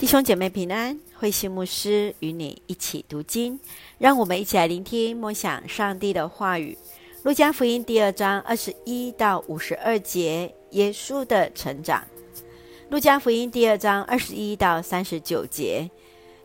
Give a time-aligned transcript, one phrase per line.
[0.00, 3.60] 弟兄姐妹平安，慧心牧师与你一起读经，
[3.98, 6.78] 让我们一起来聆听默想上帝的话语。
[7.22, 12.02] 路加福音第二章二十一到五十二节，耶稣的成长。
[12.88, 15.90] 路加福音第二章二十一到三十九节，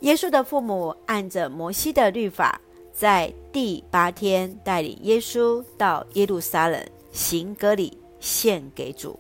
[0.02, 2.60] 耶稣的父母按着摩西的律法，
[2.92, 9.18] 在第八天带领耶稣到耶路撒冷行割礼，献给主。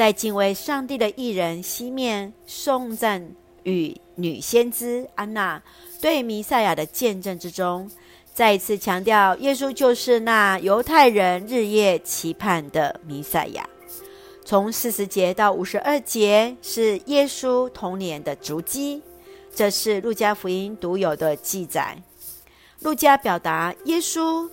[0.00, 5.62] 在敬畏上帝的义人西面颂赞与女先知安娜
[6.00, 7.90] 对弥赛亚的见证之中，
[8.32, 13.68] 再一次强调耶稣就是那犹太人日夜期盼的弥赛亚。
[14.42, 19.02] 从四十节到五十二节是耶稣童年的足迹，
[19.54, 21.94] 这是路加福音独有的记载。
[22.78, 24.48] 路加表达耶稣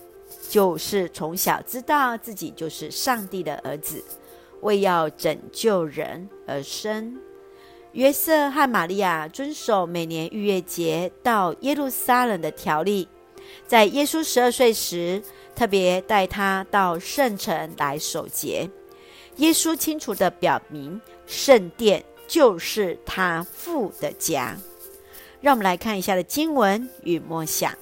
[0.50, 4.04] 就是从小知道自己就是上帝的儿子。
[4.60, 7.18] 为要拯救人而生，
[7.92, 13.08] 约瑟和玛利亚遵守每年逾越节到耶路撒冷的条例，
[13.66, 15.22] 在耶稣十二岁时，
[15.54, 18.68] 特别带他到圣城来守节。
[19.36, 24.56] 耶稣清楚地表明，圣殿就是他父的家。
[25.40, 27.72] 让我们来看一下的经文与默想，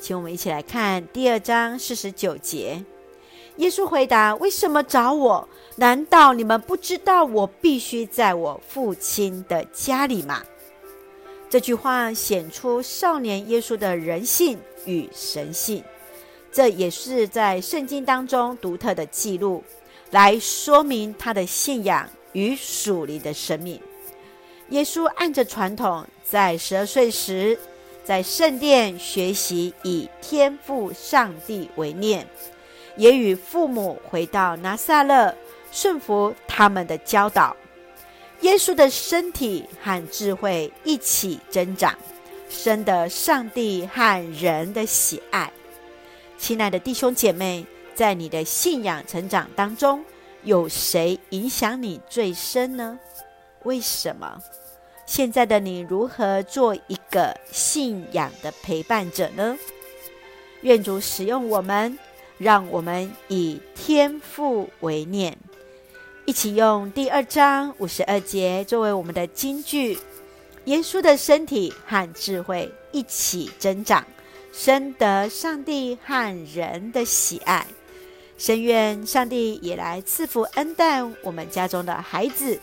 [0.00, 2.84] 请我们一起来看第二章四十九节。
[3.56, 5.48] 耶稣回答：“为什么找我？
[5.76, 10.42] 难道你们不知道我必须在我父亲的家里吗？”
[11.48, 15.82] 这句话显出少年耶稣的人性与神性，
[16.52, 19.62] 这也是在圣经当中独特的记录，
[20.10, 23.80] 来说明他的信仰与属灵的生命。
[24.70, 27.58] 耶稣按着传统，在十二岁时，
[28.04, 32.26] 在圣殿学习以天父上帝为念。
[32.96, 35.34] 也与父母回到拿撒勒，
[35.70, 37.56] 顺服他们的教导。
[38.40, 41.96] 耶稣的身体和智慧一起增长，
[42.48, 45.50] 深得上帝和人的喜爱。
[46.36, 50.04] 亲爱的弟兄姐妹，在你的信仰成长当中，
[50.42, 52.98] 有谁影响你最深呢？
[53.62, 54.38] 为什么？
[55.06, 59.56] 现在的你如何做一个信仰的陪伴者呢？
[60.60, 61.98] 愿主使用我们。
[62.38, 65.36] 让我们以天父为念，
[66.26, 69.98] 一起用第二章五十二节作为我们的金句。
[70.66, 74.04] 耶稣的身体和智慧一起增长，
[74.52, 77.66] 深得上帝和人的喜爱。
[78.36, 82.60] 深愿上帝也来赐福恩待我们家中的孩子，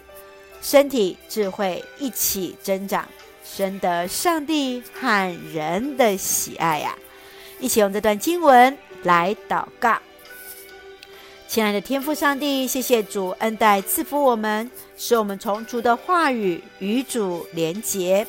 [0.61, 3.07] 身体智慧一起增长，
[3.43, 6.95] 深得上帝和人的喜爱呀！
[7.59, 8.77] 一起用这段经文。
[9.03, 9.97] 来祷告，
[11.47, 18.25] 亲爱的天父上帝，谢谢主恩待赐福我们，使我们从主的话语与主连结。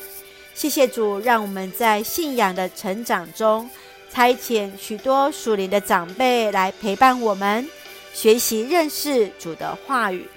[0.53, 3.69] 谢谢主，让我们在信仰的成长中，
[4.11, 7.67] 差遣许多属灵的长辈来陪伴我们，
[8.13, 10.27] 学习认识主的话语。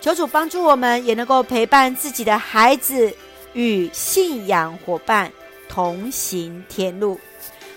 [0.00, 3.14] 求主帮助我们，也能够陪伴自己的孩子
[3.52, 5.32] 与信仰伙伴
[5.68, 7.18] 同行天路。